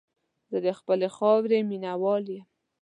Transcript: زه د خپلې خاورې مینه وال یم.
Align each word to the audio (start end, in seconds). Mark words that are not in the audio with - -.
زه 0.51 0.57
د 0.65 0.67
خپلې 0.79 1.07
خاورې 1.15 1.59
مینه 1.69 1.91
وال 2.01 2.25
یم. 2.35 2.45